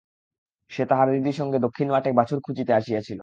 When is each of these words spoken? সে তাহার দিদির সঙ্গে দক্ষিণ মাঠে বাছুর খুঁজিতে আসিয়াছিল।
সে 0.71 0.83
তাহার 0.85 1.07
দিদির 1.13 1.37
সঙ্গে 1.39 1.57
দক্ষিণ 1.59 1.87
মাঠে 1.91 2.09
বাছুর 2.13 2.39
খুঁজিতে 2.41 2.71
আসিয়াছিল। 2.73 3.19